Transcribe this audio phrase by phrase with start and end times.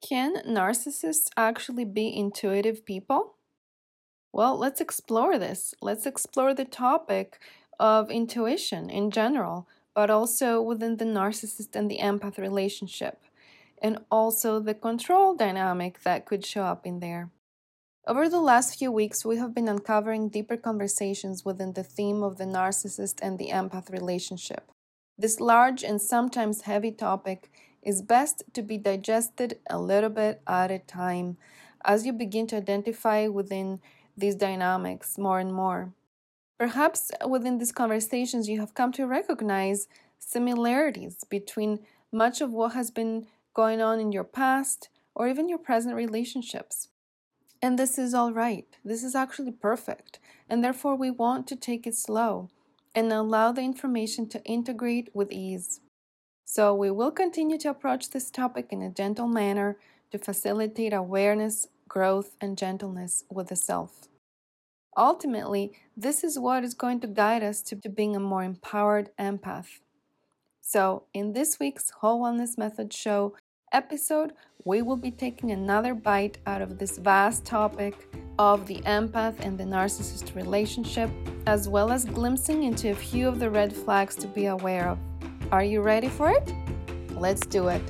[0.00, 3.34] Can narcissists actually be intuitive people?
[4.32, 5.74] Well, let's explore this.
[5.82, 7.38] Let's explore the topic
[7.78, 13.20] of intuition in general, but also within the narcissist and the empath relationship,
[13.82, 17.30] and also the control dynamic that could show up in there.
[18.06, 22.38] Over the last few weeks, we have been uncovering deeper conversations within the theme of
[22.38, 24.70] the narcissist and the empath relationship.
[25.18, 27.50] This large and sometimes heavy topic
[27.82, 31.36] is best to be digested a little bit at a time
[31.84, 33.80] as you begin to identify within
[34.16, 35.92] these dynamics more and more.
[36.58, 41.80] Perhaps within these conversations, you have come to recognize similarities between
[42.12, 46.88] much of what has been going on in your past or even your present relationships.
[47.62, 48.66] And this is all right.
[48.84, 50.18] This is actually perfect.
[50.48, 52.48] And therefore, we want to take it slow
[52.94, 55.80] and allow the information to integrate with ease.
[56.52, 59.76] So, we will continue to approach this topic in a gentle manner
[60.10, 64.08] to facilitate awareness, growth, and gentleness with the self.
[64.96, 69.78] Ultimately, this is what is going to guide us to, being a more empowered empath.
[70.60, 73.36] So, in this week's Whole Wellness Method show
[73.72, 74.32] episode,
[74.64, 77.94] we will be taking another bite out of this vast topic
[78.40, 81.10] of the empath and the narcissist relationship,
[81.46, 84.98] as well as glimpsing into a few of the red flags to be aware of.
[85.52, 86.54] Are you ready for it?
[87.10, 87.82] Let's do it.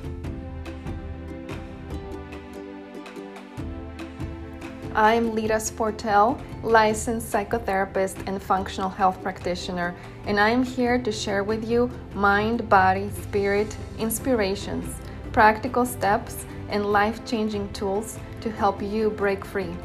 [4.95, 9.95] I'm Lita Sportel, licensed psychotherapist and functional health practitioner,
[10.25, 14.95] and I am here to share with you mind, body, spirit inspirations,
[15.31, 19.75] practical steps, and life changing tools to help you break free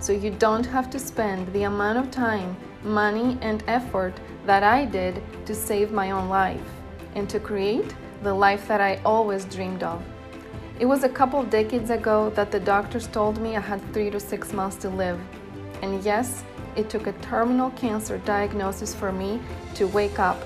[0.00, 4.14] so you don't have to spend the amount of time, money, and effort
[4.46, 6.77] that I did to save my own life
[7.18, 10.02] and to create the life that I always dreamed of.
[10.80, 14.10] It was a couple of decades ago that the doctors told me I had three
[14.10, 15.18] to six months to live.
[15.82, 16.44] And yes,
[16.76, 19.40] it took a terminal cancer diagnosis for me
[19.74, 20.40] to wake up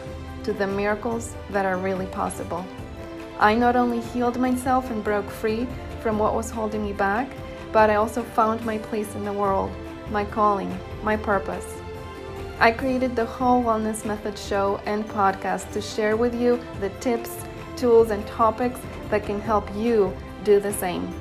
[0.44, 2.64] to the miracles that are really possible.
[3.38, 5.66] I not only healed myself and broke free
[6.00, 7.28] from what was holding me back,
[7.70, 9.70] but I also found my place in the world,
[10.10, 10.72] my calling,
[11.02, 11.81] my purpose.
[12.58, 17.36] I created the Whole Wellness Method show and podcast to share with you the tips,
[17.76, 18.78] tools, and topics
[19.10, 21.12] that can help you do the same.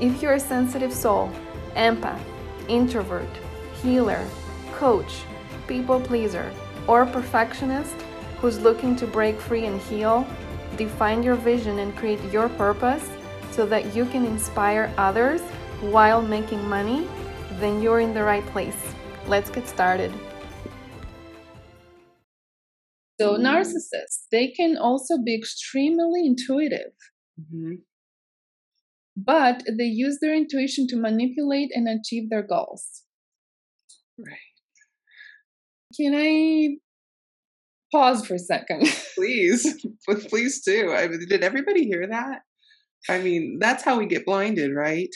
[0.00, 1.30] If you're a sensitive soul,
[1.74, 2.20] empath,
[2.68, 3.28] introvert,
[3.82, 4.26] healer,
[4.74, 5.22] coach,
[5.66, 6.52] people pleaser,
[6.86, 7.94] or perfectionist
[8.38, 10.26] who's looking to break free and heal,
[10.76, 13.08] define your vision and create your purpose
[13.50, 15.40] so that you can inspire others
[15.80, 17.08] while making money,
[17.58, 18.76] then you're in the right place.
[19.26, 20.12] Let's get started.
[23.20, 26.92] So, narcissists, they can also be extremely intuitive.
[27.40, 27.74] Mm-hmm.
[29.16, 33.02] But they use their intuition to manipulate and achieve their goals.
[34.18, 34.36] Right.
[35.98, 36.76] Can I
[37.90, 38.86] pause for a second?
[39.14, 39.82] please.
[40.28, 40.92] please do.
[40.92, 42.40] I mean, did everybody hear that?
[43.08, 45.14] I mean, that's how we get blinded, right?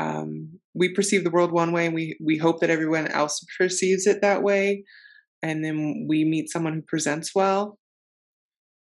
[0.00, 4.06] Um, we perceive the world one way and we, we hope that everyone else perceives
[4.06, 4.84] it that way
[5.42, 7.78] and then we meet someone who presents well.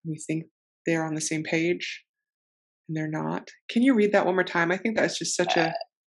[0.04, 0.44] We think
[0.86, 2.04] they're on the same page
[2.88, 3.48] and they're not.
[3.70, 4.72] Can you read that one more time?
[4.72, 5.72] I think that's just such a uh,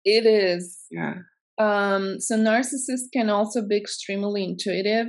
[0.04, 0.78] it is.
[0.90, 1.14] Yeah.
[1.58, 5.08] Um so narcissists can also be extremely intuitive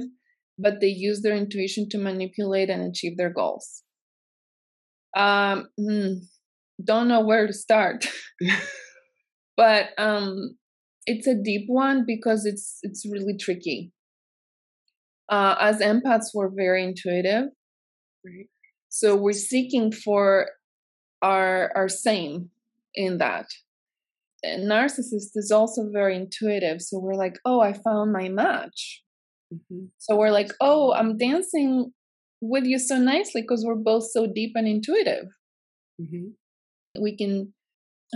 [0.61, 3.83] but they use their intuition to manipulate and achieve their goals.
[5.15, 6.13] Um hmm,
[6.83, 8.07] don't know where to start.
[9.57, 10.55] But um
[11.05, 13.91] it's a deep one because it's it's really tricky
[15.29, 17.45] uh, as empaths, we're very intuitive.
[18.25, 18.47] Right.
[18.89, 20.49] So we're seeking for
[21.21, 22.49] our our same
[22.95, 23.45] in that.
[24.41, 26.81] And narcissist is also very intuitive.
[26.81, 29.03] So we're like, oh, I found my match.
[29.53, 29.85] Mm-hmm.
[29.97, 31.91] So we're like, oh, I'm dancing
[32.41, 35.25] with you so nicely because we're both so deep and intuitive.
[36.01, 37.03] Mm-hmm.
[37.03, 37.53] We can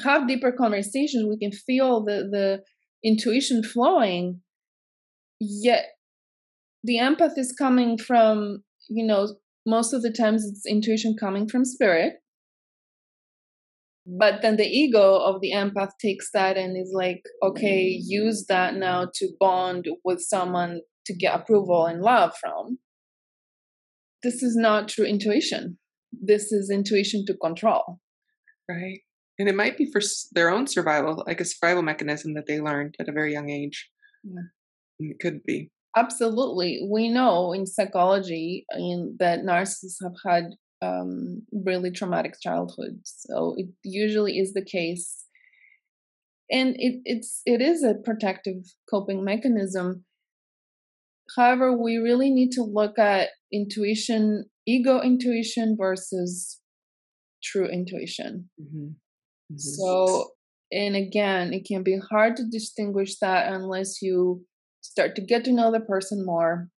[0.04, 1.28] have deeper conversations.
[1.28, 2.64] We can feel the the
[3.04, 4.42] intuition flowing.
[5.40, 5.88] Yet
[6.84, 9.36] the empath is coming from, you know,
[9.66, 12.14] most of the times it's intuition coming from spirit.
[14.06, 18.76] But then the ego of the empath takes that and is like, okay, use that
[18.76, 22.80] now to bond with someone to get approval and love from.
[24.22, 25.78] This is not true intuition.
[26.12, 28.00] This is intuition to control.
[28.70, 29.00] Right.
[29.40, 30.02] And it might be for
[30.34, 33.90] their own survival, like a survival mechanism that they learned at a very young age.
[34.24, 34.34] Yeah.
[35.02, 35.72] Mm, it could be.
[35.96, 36.88] Absolutely.
[36.90, 43.02] We know in psychology in, that narcissists have had um, really traumatic childhood.
[43.04, 45.26] So it usually is the case,
[46.52, 50.04] and it, it's it is a protective coping mechanism.
[51.38, 56.60] However, we really need to look at intuition, ego intuition versus
[57.44, 58.50] true intuition.
[58.60, 58.86] Mm-hmm.
[58.86, 59.58] Mm-hmm.
[59.58, 60.32] So,
[60.72, 64.46] and again, it can be hard to distinguish that unless you
[64.84, 66.70] start to get to know the person more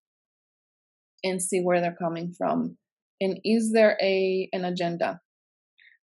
[1.22, 2.76] and see where they're coming from
[3.20, 5.20] and is there a an agenda?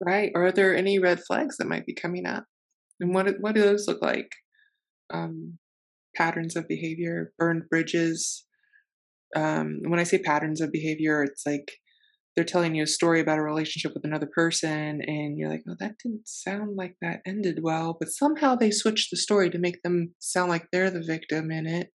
[0.04, 2.44] Right or are there any red flags that might be coming up?
[3.00, 4.30] And what what do those look like?
[5.12, 5.58] Um,
[6.16, 8.46] patterns of behavior burned bridges
[9.36, 11.79] um, when i say patterns of behavior it's like
[12.40, 15.74] they're telling you a story about a relationship with another person and you're like oh
[15.78, 19.82] that didn't sound like that ended well but somehow they switched the story to make
[19.82, 21.88] them sound like they're the victim in it.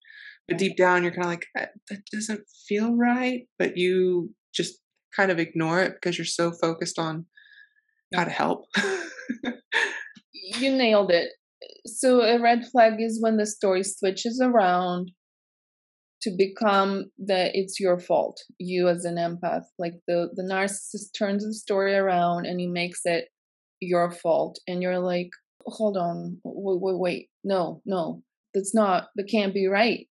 [0.46, 1.70] But deep down you're kind of like that
[2.12, 4.74] doesn't feel right but you just
[5.16, 7.24] kind of ignore it because you're so focused on
[8.14, 8.66] how to help.
[10.32, 11.30] You nailed it.
[11.86, 15.10] So a red flag is when the story switches around
[16.24, 21.44] to become that it's your fault you as an empath like the the narcissist turns
[21.44, 23.28] the story around and he makes it
[23.80, 25.30] your fault and you're like
[25.66, 28.22] hold on wait wait wait no no
[28.52, 30.06] that's not that can't be right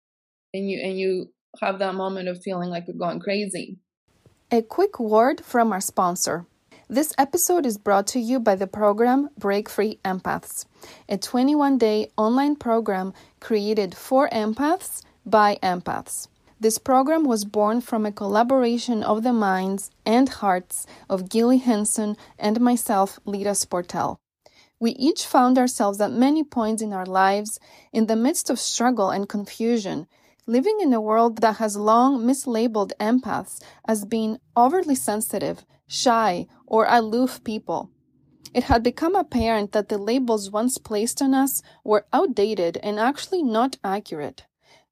[0.55, 1.29] and you and you
[1.61, 3.79] have that moment of feeling like you're going crazy.
[4.51, 6.47] A quick word from our sponsor.
[6.89, 10.65] This episode is brought to you by the program Break Free Empaths,
[11.09, 16.29] a 21 day online program created for empaths by empaths.
[16.61, 22.17] This program was born from a collaboration of the minds and hearts of Gilly Henson
[22.39, 24.19] and myself, Lita Sportel.
[24.81, 27.61] We each found ourselves at many points in our lives
[27.93, 30.07] in the midst of struggle and confusion
[30.49, 36.87] living in a world that has long mislabeled empaths as being overly sensitive, shy, or
[36.89, 37.91] aloof people.
[38.55, 43.43] It had become apparent that the labels once placed on us were outdated and actually
[43.43, 44.47] not accurate.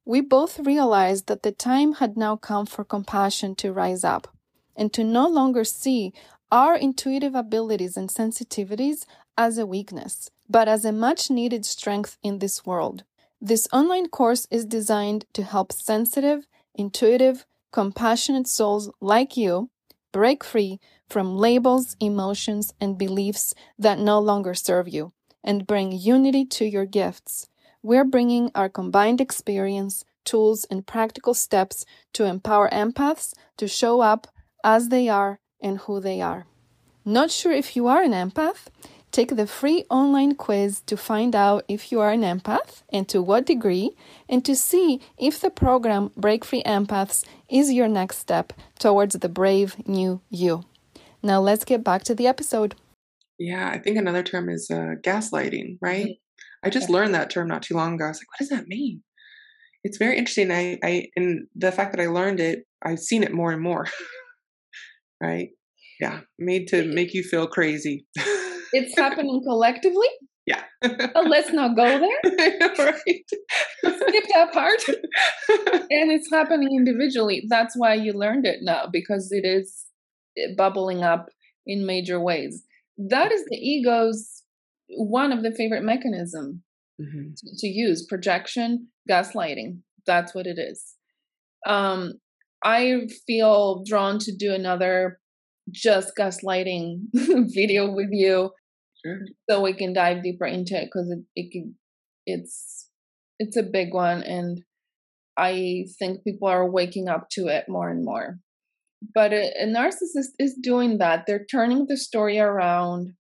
[0.08, 4.28] We both realized that the time had now come for compassion to rise up
[4.76, 6.12] and to no longer see
[6.52, 9.04] our intuitive abilities and sensitivities
[9.36, 13.02] as a weakness, but as a much needed strength in this world.
[13.40, 19.70] This online course is designed to help sensitive, intuitive, compassionate souls like you
[20.12, 25.12] break free from labels, emotions, and beliefs that no longer serve you
[25.42, 27.48] and bring unity to your gifts.
[27.86, 31.84] We're bringing our combined experience, tools, and practical steps
[32.14, 34.26] to empower empaths to show up
[34.64, 36.46] as they are and who they are.
[37.04, 38.66] Not sure if you are an empath?
[39.12, 43.22] Take the free online quiz to find out if you are an empath and to
[43.22, 43.92] what degree,
[44.28, 49.28] and to see if the program Break Free Empaths is your next step towards the
[49.28, 50.64] brave new you.
[51.22, 52.74] Now, let's get back to the episode.
[53.38, 56.16] Yeah, I think another term is uh, gaslighting, right?
[56.66, 58.06] I just learned that term not too long ago.
[58.06, 59.04] I was like, what does that mean?
[59.84, 60.50] It's very interesting.
[60.50, 63.86] I, I, and the fact that I learned it, I've seen it more and more.
[65.22, 65.50] right?
[66.00, 68.04] Yeah, made to make you feel crazy.
[68.72, 70.08] it's happening collectively.
[70.48, 70.62] Yeah.
[71.16, 72.20] oh, let's not go there.
[72.78, 73.24] right.
[73.82, 74.80] Skip that part.
[74.86, 77.42] and it's happening individually.
[77.48, 79.86] That's why you learned it now because it is
[80.38, 81.30] eh, bubbling up
[81.66, 82.62] in major ways.
[82.96, 84.44] That is the ego's
[84.88, 86.62] one of the favorite mechanism
[87.00, 87.32] mm-hmm.
[87.36, 89.80] to, to use projection, gaslighting.
[90.06, 90.94] That's what it is.
[91.66, 92.14] Um,
[92.64, 95.18] I feel drawn to do another
[95.70, 97.00] just gaslighting
[97.54, 98.50] video with you
[99.04, 99.20] sure.
[99.48, 101.74] so we can dive deeper into it because it, it can,
[102.24, 102.88] it's
[103.38, 104.62] it's a big one and
[105.36, 108.38] i think people are waking up to it more and more
[109.14, 113.12] but a, a narcissist is doing that they're turning the story around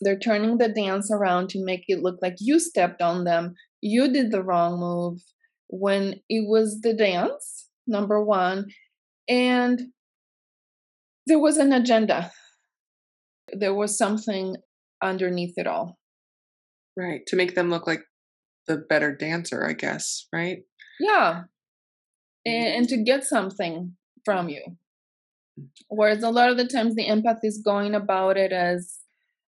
[0.00, 4.12] they're turning the dance around to make it look like you stepped on them you
[4.12, 5.20] did the wrong move
[5.68, 8.66] when it was the dance number one
[9.28, 9.92] and
[11.26, 12.32] there was an agenda.
[13.52, 14.56] There was something
[15.02, 15.98] underneath it all.
[16.96, 17.20] Right.
[17.28, 18.02] To make them look like
[18.66, 20.58] the better dancer, I guess, right?
[20.98, 21.42] Yeah.
[22.44, 24.62] And, and to get something from you.
[25.58, 25.68] Mm.
[25.88, 28.98] Whereas a lot of the times the empath is going about it as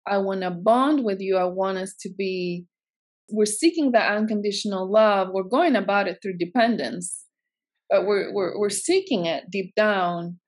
[0.09, 1.37] I want to bond with you.
[1.37, 2.65] I want us to be,
[3.29, 5.29] we're seeking that unconditional love.
[5.31, 7.25] We're going about it through dependence,
[7.89, 10.39] but we're, we're, we're seeking it deep down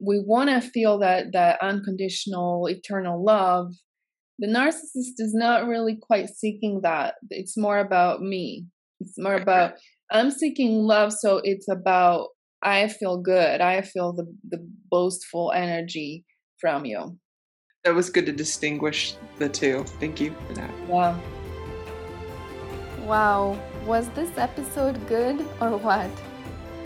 [0.00, 3.72] we want to feel that that unconditional eternal love
[4.38, 8.64] the narcissist is not really quite seeking that it's more about me
[9.00, 9.72] it's more about
[10.12, 12.28] i'm seeking love so it's about
[12.62, 16.24] i feel good i feel the the boastful energy
[16.60, 17.18] from you.
[17.84, 19.84] That was good to distinguish the two.
[20.00, 20.70] Thank you for that.
[20.88, 21.16] Yeah.
[23.04, 26.10] Wow, was this episode good or what?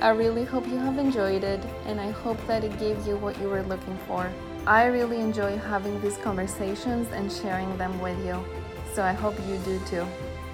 [0.00, 3.40] I really hope you have enjoyed it and I hope that it gave you what
[3.40, 4.30] you were looking for.
[4.66, 8.44] I really enjoy having these conversations and sharing them with you,
[8.92, 10.06] so I hope you do too.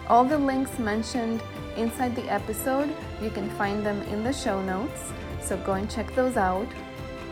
[0.09, 1.43] All the links mentioned
[1.77, 6.15] inside the episode, you can find them in the show notes, so go and check
[6.15, 6.69] those out.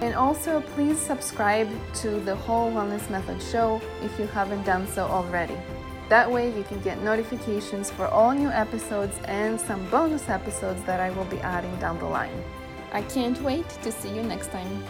[0.02, 5.04] And also, please subscribe to the Whole Wellness Method show if you haven't done so
[5.06, 5.56] already.
[6.10, 11.00] That way, you can get notifications for all new episodes and some bonus episodes that
[11.00, 12.44] I will be adding down the line.
[12.92, 14.84] I can't wait to see you next time.